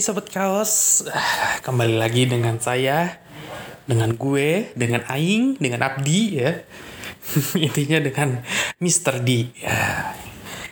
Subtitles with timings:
[0.00, 3.20] Sobat Kaos, Ah, kembali lagi dengan saya,
[3.84, 6.56] dengan gue, dengan Aing, dengan Abdi ya.
[7.68, 8.40] Intinya dengan
[8.80, 9.20] Mr.
[9.20, 9.52] D.
[9.60, 10.16] Ya.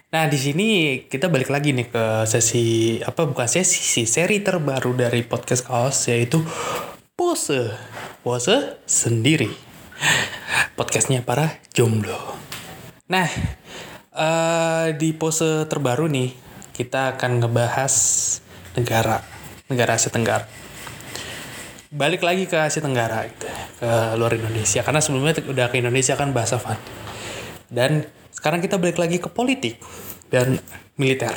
[0.09, 0.69] Nah di sini
[1.05, 6.09] kita balik lagi nih ke sesi apa bukan sesi sih seri terbaru dari podcast Kaos
[6.09, 6.41] yaitu
[7.13, 7.77] pose
[8.25, 9.53] pose sendiri
[10.81, 12.17] podcastnya para jomblo.
[13.13, 13.29] Nah
[14.17, 16.33] eh, di pose terbaru nih
[16.73, 17.95] kita akan ngebahas
[18.79, 19.19] negara
[19.69, 20.49] negara Asia Tenggara.
[21.89, 23.49] Balik lagi ke Asia Tenggara gitu
[23.81, 24.81] ke luar Indonesia.
[24.81, 26.77] Karena sebelumnya udah ke Indonesia kan bahasa fun
[27.69, 29.77] dan sekarang kita balik lagi ke politik
[30.33, 30.57] dan
[30.97, 31.33] militer.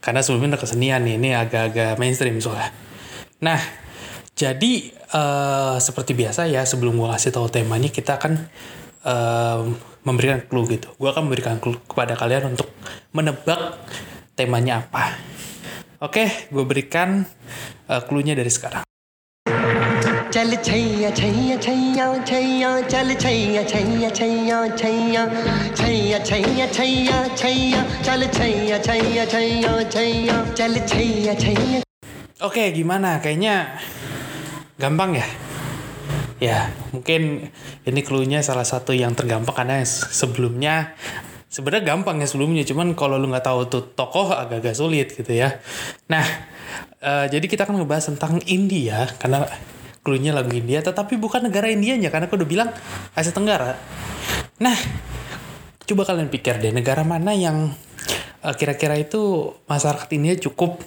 [0.00, 2.72] Karena sebelumnya udah kesenian nih ini agak-agak mainstream soalnya.
[3.44, 3.60] Nah
[4.36, 8.32] jadi eh, seperti biasa ya sebelum gua kasih tahu temanya kita akan
[9.04, 9.60] eh,
[10.04, 10.88] memberikan clue gitu.
[10.96, 12.68] Gua akan memberikan clue kepada kalian untuk
[13.12, 13.80] menebak
[14.36, 15.20] temanya apa
[16.00, 17.28] Oke, okay, gue berikan
[17.84, 18.88] uh, clue-nya dari sekarang.
[19.44, 19.52] Oke,
[32.48, 33.20] okay, Oke, gimana?
[33.20, 33.76] Kayaknya
[34.80, 35.28] gampang ya?
[36.40, 37.52] Ya, mungkin
[37.84, 40.96] ini clue-nya salah satu yang tergampang karena sebelumnya
[41.50, 45.58] sebenarnya gampang ya sebelumnya, cuman kalau lu nggak tahu tuh tokoh agak-agak sulit gitu ya.
[46.06, 46.22] Nah,
[47.02, 49.44] eh, jadi kita akan ngebahas tentang India karena
[50.00, 52.70] clue-nya lagu India, tetapi bukan negara Indianya karena aku udah bilang
[53.12, 53.76] Asia Tenggara.
[54.62, 54.78] Nah,
[55.84, 57.74] coba kalian pikir deh negara mana yang
[58.46, 60.78] eh, kira-kira itu masyarakat India cukup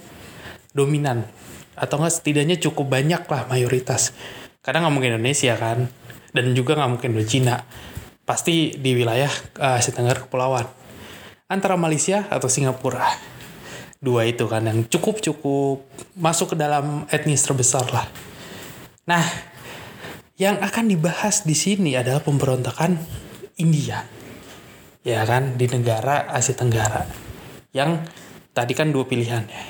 [0.72, 1.28] dominan
[1.76, 4.14] atau enggak setidaknya cukup banyak lah mayoritas
[4.62, 5.90] karena nggak mungkin Indonesia kan
[6.34, 7.62] dan juga nggak mungkin Cina
[8.24, 9.30] pasti di wilayah
[9.60, 10.66] Asia Tenggara kepulauan.
[11.48, 13.04] Antara Malaysia atau Singapura.
[14.00, 15.84] Dua itu kan yang cukup cukup
[16.16, 18.04] masuk ke dalam etnis terbesar lah.
[19.08, 19.24] Nah
[20.36, 23.00] yang akan dibahas di sini adalah pemberontakan
[23.60, 24.04] India.
[25.04, 27.04] Ya kan di negara Asia Tenggara.
[27.72, 28.08] Yang
[28.56, 29.62] tadi kan dua pilihan ya.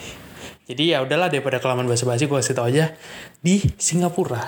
[0.64, 2.96] Jadi ya udahlah daripada kelamaan basa-basi gue kasih tau aja.
[3.44, 4.40] Di Singapura.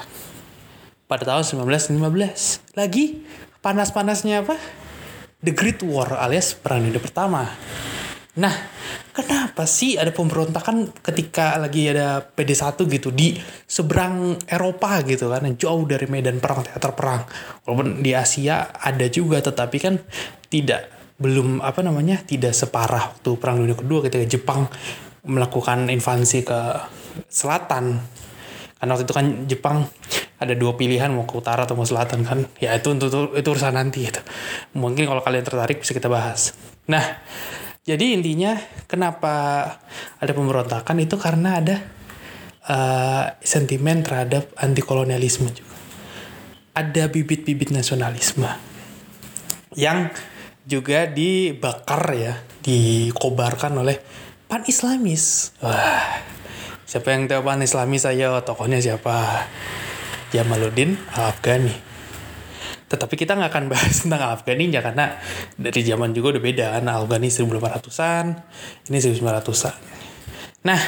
[1.06, 3.22] Pada tahun 1915 lagi
[3.66, 4.54] panas-panasnya apa?
[5.42, 7.50] The Great War alias perang dunia pertama.
[8.38, 8.54] Nah
[9.10, 13.34] kenapa sih ada pemberontakan ketika lagi ada PD1 gitu di
[13.66, 15.42] seberang Eropa gitu kan?
[15.58, 17.26] Jauh dari medan perang teater perang.
[17.66, 19.98] Walaupun di Asia ada juga tetapi kan
[20.46, 20.86] tidak
[21.18, 24.70] belum apa namanya tidak separah waktu perang dunia kedua ketika Jepang
[25.26, 26.86] melakukan invasi ke
[27.26, 27.98] selatan.
[28.78, 29.76] Karena waktu itu kan Jepang
[30.36, 32.44] ada dua pilihan mau ke utara atau mau selatan kan?
[32.60, 34.20] Ya itu itu, itu urusan nanti gitu.
[34.76, 36.56] Mungkin kalau kalian tertarik bisa kita bahas.
[36.88, 37.20] Nah
[37.86, 38.58] jadi intinya
[38.90, 39.34] kenapa
[40.18, 40.96] ada pemberontakan?
[40.98, 41.76] Itu karena ada
[42.66, 45.74] uh, sentimen terhadap anti kolonialisme juga.
[46.76, 48.76] Ada bibit-bibit nasionalisme
[49.76, 50.10] yang
[50.66, 54.02] juga dibakar ya dikobarkan oleh
[54.50, 56.26] pan Islamis wah
[56.82, 59.46] siapa yang tahu pan Islamis ayo tokohnya siapa
[60.34, 61.74] Jamaluddin Al Afghani
[62.86, 65.18] tetapi kita nggak akan bahas tentang Al Afghani ya karena
[65.58, 66.66] dari zaman juga udah beda.
[66.78, 68.26] Kan Afghani 1800-an
[68.90, 69.74] ini 1900-an
[70.66, 70.80] nah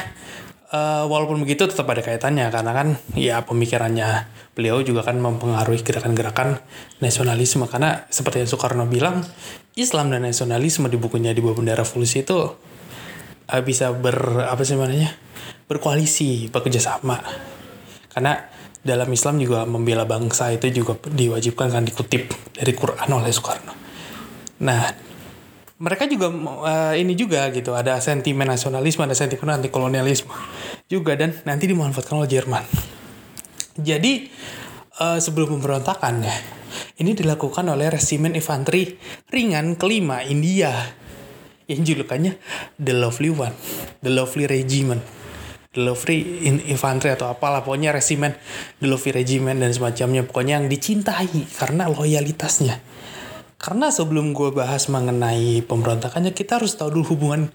[0.75, 4.27] eh, walaupun begitu tetap ada kaitannya karena kan ya pemikirannya
[4.59, 6.59] beliau juga kan mempengaruhi gerakan-gerakan
[6.99, 7.63] nasionalisme.
[7.71, 9.23] Karena seperti yang Soekarno bilang
[9.79, 12.35] Islam dan nasionalisme di bukunya di bawah bendera revolusi itu
[13.47, 15.15] uh, bisa ber apa sih namanya
[15.71, 17.23] berkoalisi bekerja sama.
[18.11, 23.73] Karena dalam Islam juga membela bangsa itu juga diwajibkan kan dikutip dari Quran oleh Soekarno.
[24.63, 24.81] Nah,
[25.79, 30.31] mereka juga uh, ini juga gitu ada sentimen nasionalisme, ada sentimen anti kolonialisme
[30.91, 32.63] juga dan nanti dimanfaatkan oleh Jerman.
[33.79, 34.27] Jadi
[34.99, 36.35] uh, sebelum pemberontakan ya,
[36.99, 38.99] ini dilakukan oleh resimen infanteri
[39.31, 40.75] ringan kelima India
[41.69, 42.35] yang julukannya
[42.75, 43.55] The Lovely One,
[44.03, 44.99] The Lovely Regiment,
[45.79, 48.35] The Lovely in Infantry atau apalah pokoknya resimen
[48.83, 52.83] The Lovely Regiment dan semacamnya pokoknya yang dicintai karena loyalitasnya.
[53.59, 57.51] Karena sebelum gue bahas mengenai pemberontakannya kita harus tahu dulu hubungan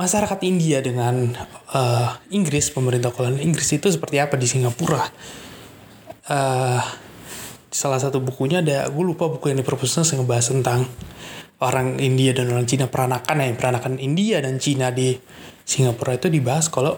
[0.00, 1.36] masyarakat India dengan
[1.72, 5.04] uh, Inggris pemerintah kolonial Inggris itu seperti apa di Singapura.
[6.28, 6.80] Uh,
[7.68, 10.88] salah satu bukunya ada gue lupa buku yang di yang ngebahas tentang
[11.64, 15.16] orang India dan orang Cina peranakan ya peranakan India dan Cina di
[15.68, 16.96] Singapura itu dibahas kalau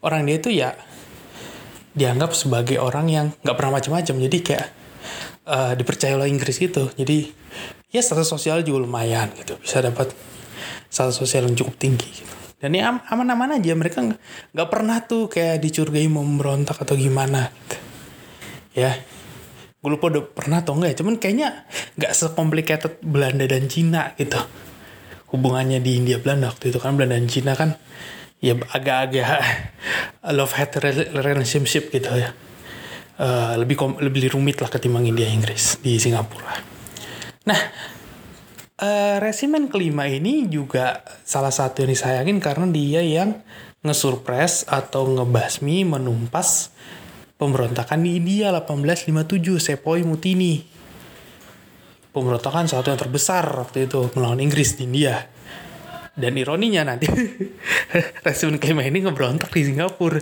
[0.00, 0.76] orang dia itu ya
[1.92, 4.14] dianggap sebagai orang yang nggak pernah macam-macam.
[4.30, 4.66] Jadi kayak
[5.46, 6.88] uh, dipercaya oleh Inggris gitu.
[6.94, 7.30] Jadi
[7.90, 9.58] ya status sosial juga lumayan gitu.
[9.58, 10.14] Bisa dapat
[10.86, 12.34] status sosial yang cukup tinggi gitu.
[12.60, 13.72] dan am- aman-aman aja.
[13.74, 13.98] Mereka
[14.54, 17.76] nggak pernah tuh kayak dicurigai mau memberontak atau gimana gitu.
[18.70, 18.94] ya
[19.80, 20.96] gue lupa udah pernah atau enggak ya.
[21.00, 21.48] Cuman kayaknya
[21.96, 24.36] nggak sekomplikated Belanda dan Cina gitu.
[25.32, 27.00] Hubungannya di India Belanda waktu itu kan.
[27.00, 27.80] Belanda dan Cina kan
[28.40, 29.28] ya agak-agak
[30.36, 30.80] love hate
[31.12, 32.32] relationship gitu ya.
[33.20, 36.56] Eh, lebih kom- lebih rumit lah ketimbang India Inggris di Singapura.
[37.44, 37.60] Nah
[38.80, 43.44] eh, resimen kelima ini juga salah satu yang disayangin karena dia yang
[43.84, 46.72] ngesurpres atau ngebasmi menumpas
[47.36, 50.64] pemberontakan di India 1857 Sepoy Mutiny
[52.12, 55.28] pemberontakan satu yang terbesar waktu itu melawan Inggris di India
[56.20, 57.08] dan ironinya nanti
[58.26, 60.20] resimen kelima ini ngeberontak di Singapura.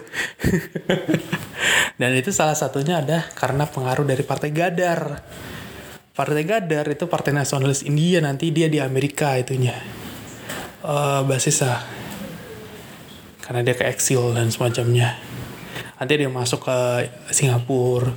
[1.99, 5.19] Dan itu salah satunya ada karena pengaruh dari Partai Gadar.
[6.15, 9.75] Partai Gadar itu Partai Nasionalis India nanti dia di Amerika itunya.
[10.87, 11.83] Eh basisnya
[13.43, 15.19] karena dia ke eksil dan semacamnya.
[15.99, 16.79] Nanti dia masuk ke
[17.35, 18.15] Singapura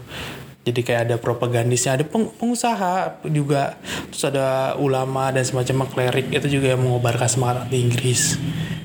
[0.62, 3.82] jadi kayak ada propagandisnya ada peng- pengusaha juga.
[4.14, 8.38] Terus ada ulama dan semacam klerik itu juga yang mengobarkan semangat di Inggris.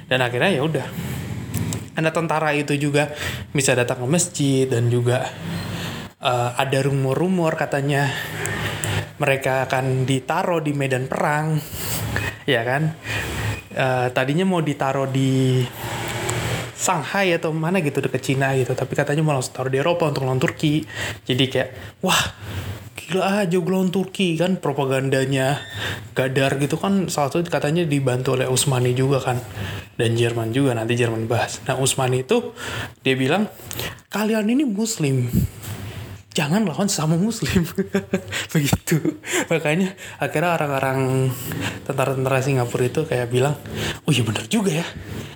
[0.09, 0.87] Dan akhirnya ya udah.
[1.97, 3.13] Ada tentara itu juga
[3.53, 5.29] bisa datang ke masjid dan juga
[6.21, 8.09] eh, ada rumor-rumor katanya
[9.17, 11.61] mereka akan ditaruh di medan perang.
[12.49, 12.97] Ya kan?
[13.77, 15.61] Eh, tadinya mau ditaruh di
[16.77, 18.77] Shanghai atau mana gitu deket Cina gitu.
[18.77, 20.85] Tapi katanya mau langsung taruh di Eropa untuk lawan Turki.
[21.25, 22.21] Jadi kayak wah
[22.97, 25.59] gila aja gue lawan Turki kan propagandanya
[26.13, 27.09] Gadar gitu kan.
[27.09, 29.41] Salah satu katanya dibantu oleh Usmani juga kan
[29.97, 31.65] dan Jerman juga nanti Jerman bahas.
[31.65, 32.53] Nah Usmani itu
[33.01, 33.49] dia bilang
[34.13, 35.33] kalian ini Muslim
[36.37, 37.65] jangan lawan sama muslim.
[38.53, 39.17] Begitu.
[39.49, 41.33] Makanya akhirnya orang-orang
[41.89, 43.57] tentara-tentara Singapura itu kayak bilang
[44.05, 44.87] oh iya bener juga ya.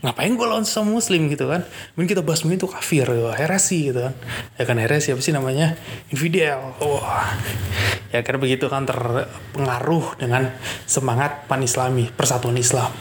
[0.05, 1.33] Ngapain gue lawan sama muslim?
[1.33, 1.65] Gitu kan.
[1.97, 4.15] Mungkin kita bahas itu kafir gitu, heresi gitu kan.
[4.61, 5.81] Ya kan heresi apa sih namanya?
[6.13, 6.77] Infidel.
[6.85, 7.33] Wah.
[8.13, 10.53] Ya akhirnya begitu kan terpengaruh dengan
[10.85, 12.93] semangat pan islami persatuan Islam.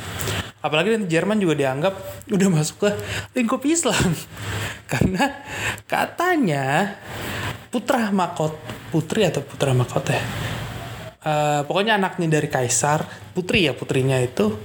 [0.60, 2.90] Apalagi nanti Jerman juga dianggap udah masuk ke
[3.36, 4.12] lingkup Islam.
[4.92, 5.44] Karena
[5.88, 6.95] katanya
[7.69, 8.57] putra mahkot
[8.89, 10.25] putri atau putra mahkota ya?
[11.19, 13.04] Eh, pokoknya anaknya dari kaisar
[13.36, 14.56] putri ya putrinya itu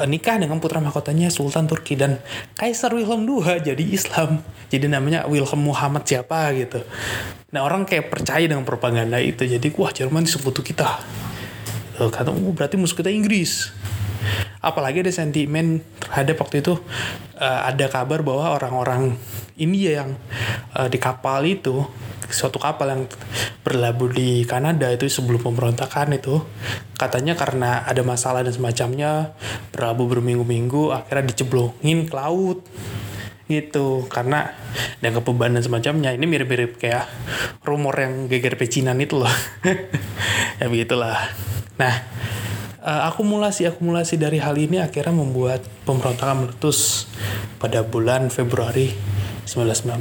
[0.00, 2.16] eh, nikah dengan putra mahkotanya Sultan Turki dan
[2.56, 4.40] Kaisar Wilhelm II jadi Islam.
[4.72, 6.80] Jadi namanya Wilhelm Muhammad siapa gitu.
[7.52, 11.04] Nah orang kayak percaya dengan propaganda itu jadi wah Jerman sekutu kita.
[12.00, 13.68] Kata oh berarti musuh kita Inggris
[14.60, 16.78] apalagi ada sentimen terhadap waktu itu
[17.40, 19.16] eh, ada kabar bahwa orang-orang
[19.60, 20.10] India yang
[20.76, 21.84] eh, di kapal itu
[22.30, 23.02] suatu kapal yang
[23.66, 26.40] berlabuh di Kanada itu sebelum pemberontakan itu
[26.96, 29.34] katanya karena ada masalah dan semacamnya
[29.74, 32.64] berlabuh berminggu-minggu akhirnya diceblongin ke laut.
[33.50, 34.54] Gitu karena
[35.02, 36.14] dan kebebanan semacamnya.
[36.14, 37.10] Ini mirip-mirip kayak
[37.66, 39.34] rumor yang geger pecinan itu loh.
[40.60, 41.16] Ya begitulah.
[41.80, 42.04] Nah
[42.84, 47.08] eh, akumulasi akumulasi dari hal ini akhirnya membuat pemberontakan meletus
[47.60, 48.92] pada bulan Februari
[49.44, 50.00] 1919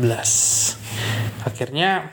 [1.43, 2.11] akhirnya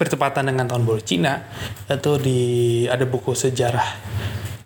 [0.00, 1.44] bertepatan dengan tahun baru Cina
[1.84, 2.40] itu di
[2.88, 3.88] ada buku sejarah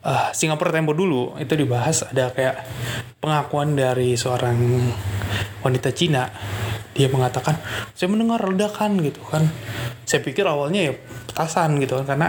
[0.06, 1.34] eh, Singapura Tempo dulu.
[1.42, 2.62] Itu dibahas ada kayak
[3.18, 4.54] pengakuan dari seorang
[5.66, 6.30] wanita Cina
[6.94, 7.58] dia mengatakan
[7.92, 9.50] saya mendengar ledakan gitu kan.
[10.06, 10.92] Saya pikir awalnya ya
[11.26, 12.28] petasan gitu kan karena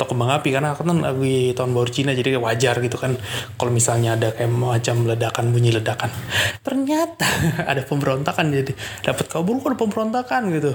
[0.00, 3.20] atau kembang api karena aku kan lagi tahun baru Cina jadi kayak wajar gitu kan
[3.60, 6.08] kalau misalnya ada kayak macam ledakan bunyi ledakan.
[6.64, 7.28] Ternyata
[7.70, 8.72] ada pemberontakan jadi
[9.04, 10.72] dapat kabar kok ada pemberontakan gitu.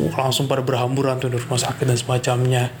[0.00, 2.72] Wah, langsung pada berhamburan tuh di rumah sakit dan semacamnya.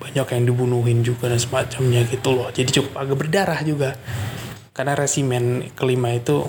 [0.00, 2.48] Banyak yang dibunuhin juga dan semacamnya gitu loh.
[2.48, 3.92] Jadi cukup agak berdarah juga.
[4.72, 6.40] Karena resimen kelima itu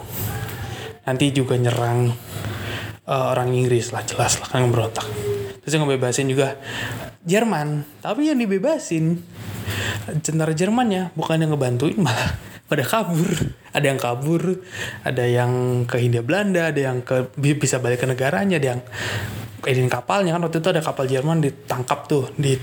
[1.03, 2.15] nanti juga nyerang
[3.05, 5.05] eh, orang Inggris lah jelas lah kan berontak.
[5.61, 6.57] Terus yang ngebebasin juga
[7.21, 7.85] Jerman.
[8.01, 9.21] Tapi yang dibebasin
[10.25, 12.37] tentara Jermannya bukan yang ngebantuin malah
[12.69, 13.29] pada kabur.
[13.71, 14.41] Ada yang kabur
[15.05, 15.51] ada yang
[15.85, 18.81] ke Hindia Belanda ada yang ke bi- bisa balik ke negaranya ada yang
[19.61, 20.33] ini kapalnya.
[20.33, 22.57] Kan waktu itu ada kapal Jerman ditangkap tuh di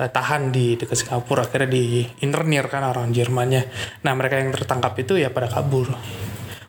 [0.00, 3.68] eh, tahan di dekat Singapura akhirnya di internir kan orang Jermannya.
[4.08, 5.92] Nah mereka yang tertangkap itu ya pada kabur.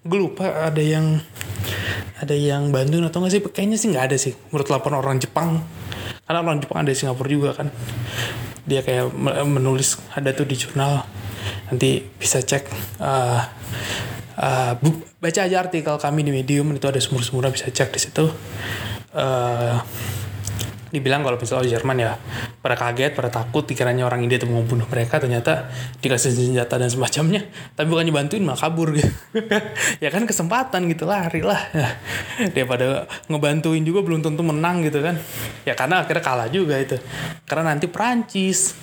[0.04, 1.20] Gue lupa ada yang
[2.18, 3.42] ada yang bantuin atau nggak sih?
[3.42, 5.62] Kayaknya sih nggak ada sih menurut laporan orang Jepang.
[6.26, 7.68] Karena orang Jepang ada di Singapura juga kan.
[8.68, 11.06] Dia kayak me- menulis ada tuh di jurnal.
[11.72, 12.64] Nanti bisa cek
[13.00, 13.42] eh,
[14.38, 18.26] eh, bu- baca aja artikel kami di Medium itu ada sumur-sumurnya bisa cek di situ.
[19.16, 19.76] Eh,
[20.90, 22.12] dibilang kalau misalnya Jerman ya
[22.64, 25.68] pada kaget, pada takut dikiranya orang India itu mau bunuh mereka ternyata
[26.00, 28.96] dikasih senjata dan semacamnya tapi bukannya bantuin malah kabur.
[28.96, 29.12] Gitu
[30.04, 31.62] ya kan kesempatan gitu lari lah.
[31.76, 31.90] Ya,
[32.56, 35.20] daripada ngebantuin juga belum tentu menang gitu kan.
[35.68, 36.96] Ya karena akhirnya kalah juga itu.
[37.48, 38.76] Karena nanti Perancis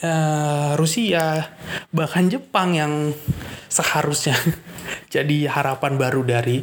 [0.00, 1.46] ya, Rusia
[1.92, 2.92] bahkan Jepang yang
[3.72, 4.36] seharusnya
[5.14, 6.60] jadi harapan baru dari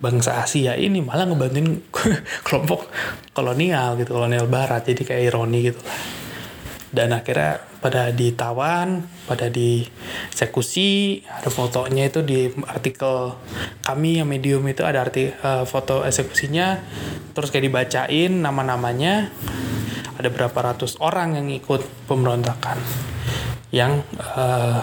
[0.00, 1.84] bangsa Asia ini malah ngebantuin
[2.46, 2.88] kelompok
[3.36, 4.88] kolonial gitu kolonial barat.
[4.88, 6.00] Jadi kayak ironi gitu lah.
[6.90, 13.38] Dan akhirnya pada ditawan pada dieksekusi ada fotonya itu di artikel
[13.86, 16.82] kami yang medium itu ada arti uh, foto eksekusinya.
[17.30, 19.30] Terus kayak dibacain nama-namanya.
[20.18, 22.76] Ada berapa ratus orang yang ikut pemberontakan.
[23.70, 24.82] Yang uh,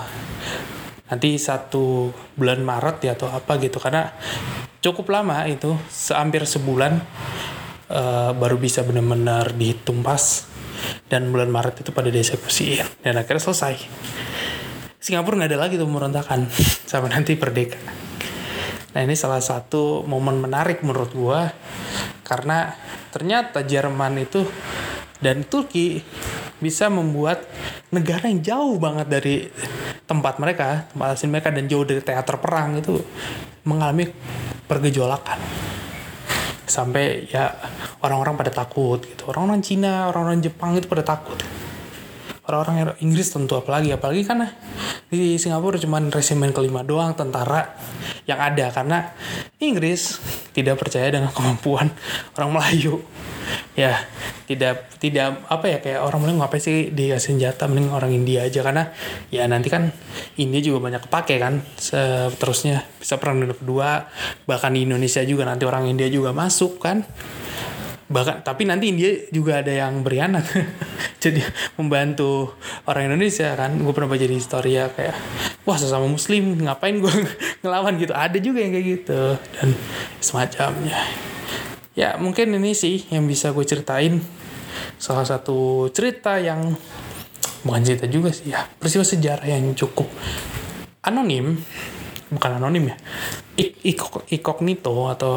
[1.12, 2.10] nanti satu
[2.40, 3.84] bulan Maret ya atau apa gitu.
[3.84, 4.16] Karena
[4.84, 5.74] cukup lama itu
[6.13, 7.01] hampir sebulan
[7.89, 10.48] uh, baru bisa benar-benar dihitung pas.
[11.07, 13.75] Dan bulan Maret itu pada dieksekusi dan akhirnya selesai.
[15.01, 16.46] Singapura nggak ada lagi tuh merontakan
[16.89, 17.79] sampai nanti merdeka
[18.98, 21.53] nah ini salah satu momen menarik menurut gua.
[22.25, 22.74] Karena
[23.13, 24.41] ternyata Jerman itu
[25.22, 26.01] dan Turki
[26.57, 27.46] bisa membuat
[27.93, 29.36] negara yang jauh banget dari
[30.10, 32.98] tempat mereka, tempat asli mereka dan jauh dari teater perang itu
[33.69, 34.10] mengalami
[34.68, 35.40] pergejolakan.
[36.68, 37.56] Sampai ya
[38.04, 39.32] orang-orang pada takut gitu.
[39.32, 41.40] Orang-orang Cina, orang-orang Jepang itu pada takut.
[42.48, 44.52] Orang-orang Inggris tentu apalagi apalagi karena
[45.08, 47.76] di Singapura cuma resimen kelima doang tentara
[48.27, 48.69] yang ada.
[48.69, 49.15] Karena
[49.57, 50.22] Inggris
[50.53, 51.89] tidak percaya dengan kemampuan
[52.38, 53.01] orang Melayu.
[53.79, 54.03] Ya
[54.43, 57.65] tidak tidak apa ya kayak orang mending ngapain sih dia senjata?
[57.65, 58.60] Mending orang India aja.
[58.62, 58.91] Karena
[59.31, 59.89] ya nanti kan
[60.36, 61.63] India juga banyak kepake kan.
[61.79, 64.05] Seterusnya bisa perang dunia kedua.
[64.46, 67.07] Bahkan di Indonesia juga nanti orang India juga masuk kan
[68.08, 70.48] bahkan tapi nanti India juga ada yang berianak.
[71.24, 71.44] Jadi
[71.76, 72.56] membantu
[72.88, 73.76] orang Indonesia kan?
[73.80, 75.16] Gue pernah baca di historia kayak
[75.68, 77.14] wah sesama muslim ngapain gue
[77.62, 78.00] ngelawan?
[78.00, 78.14] Gitu.
[78.16, 79.22] Ada juga yang kayak gitu
[79.60, 79.68] dan
[80.24, 80.98] semacamnya.
[81.98, 84.24] Ya mungkin ini sih yang bisa gue ceritain.
[84.98, 86.74] Salah satu cerita yang
[87.66, 90.08] bukan cerita juga sih ya peristiwa sejarah yang cukup
[91.04, 91.60] anonim.
[92.28, 92.98] Bukan anonim ya
[93.58, 93.82] ik
[94.30, 95.36] incognito atau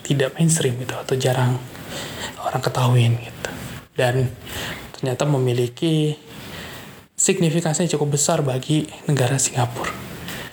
[0.00, 1.60] tidak mainstream gitu atau jarang
[2.46, 3.50] orang ketahuin gitu.
[3.96, 4.30] Dan
[4.96, 6.16] ternyata memiliki
[7.16, 9.92] signifikasinya cukup besar bagi negara Singapura.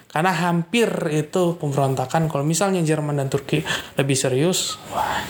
[0.08, 3.62] Karena hampir itu pemberontakan kalau misalnya Jerman dan Turki
[4.00, 5.22] lebih serius wah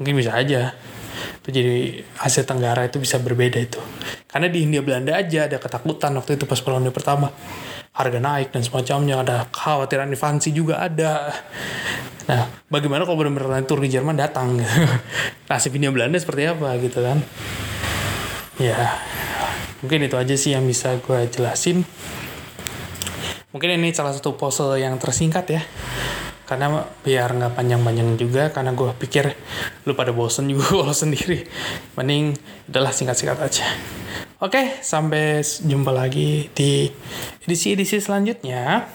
[0.00, 0.72] mungkin bisa aja.
[1.40, 3.80] Itu jadi Asia Tenggara itu bisa berbeda itu.
[4.28, 7.28] Karena di Hindia Belanda aja ada ketakutan waktu itu pas perang pertama.
[7.90, 11.34] Harga naik dan semacamnya ada kekhawatiran invasi juga ada
[12.30, 14.62] nah bagaimana kalau benar-benar Turki Jerman datang?
[15.50, 17.18] Nasib Hindia Belanda seperti apa gitu kan?
[18.62, 19.02] Ya.
[19.82, 21.82] Mungkin itu aja sih yang bisa gue jelasin.
[23.50, 25.62] Mungkin ini salah satu pose yang tersingkat ya.
[26.46, 29.34] Karena biar nggak panjang-panjang juga karena gue pikir
[29.86, 31.44] lu pada bosen juga kalau sendiri.
[31.98, 32.39] Mending
[32.70, 33.66] adalah singkat-singkat aja.
[34.40, 36.88] Oke sampai jumpa lagi di
[37.44, 38.88] edisi-edisi selanjutnya.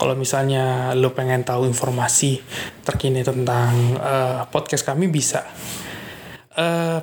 [0.00, 2.42] Kalau misalnya lu pengen tahu informasi
[2.82, 5.46] terkini tentang uh, podcast kami bisa
[6.58, 6.98] uh,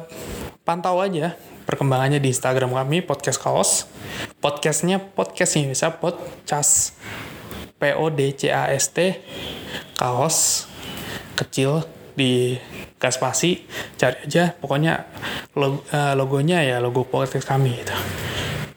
[0.68, 3.88] pantau aja perkembangannya di Instagram kami podcast kaos.
[4.44, 7.00] Podcastnya podcastnya bisa podcast
[7.80, 9.24] P O D C A S T
[9.96, 10.68] kaos
[11.40, 11.88] kecil
[12.20, 12.60] di
[13.00, 13.64] gas spasi
[13.96, 15.08] cari aja pokoknya
[15.56, 17.96] logo, uh, logonya ya logo podcast kami gitu.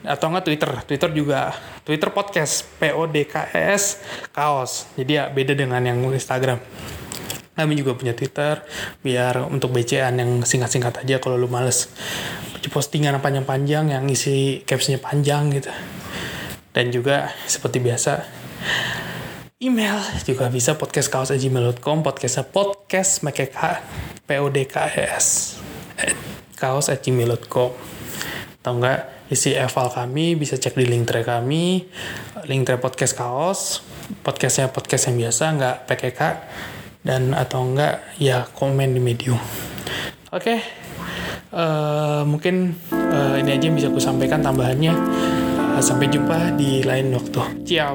[0.06, 0.70] Atau enggak Twitter.
[0.86, 1.50] Twitter juga
[1.82, 3.98] Twitter podcast P O D K E S
[4.30, 4.86] kaos.
[4.94, 6.62] Jadi ya beda dengan yang Instagram.
[7.52, 8.62] Kami juga punya Twitter
[9.04, 11.90] biar untuk BCan yang singkat-singkat aja kalau lu males
[12.72, 15.68] postingan panjang-panjang yang isi captionnya panjang gitu.
[16.72, 18.24] Dan juga seperti biasa
[19.62, 20.02] email.
[20.26, 23.46] Juga bisa podcast kaos gmail.com podcastnya podcast make
[24.26, 25.56] p o d k e s
[26.58, 27.70] kaos gmail.com
[28.62, 31.82] atau enggak isi eval kami bisa cek di link tray kami
[32.46, 33.82] link tray podcast kaos
[34.22, 36.20] podcastnya podcast yang biasa nggak PKK
[37.02, 39.38] dan atau enggak ya komen di medium.
[40.34, 40.58] Oke okay.
[41.54, 44.94] uh, mungkin uh, ini aja yang bisa aku sampaikan tambahannya.
[45.74, 47.66] Uh, sampai jumpa di lain waktu.
[47.66, 47.94] Ciao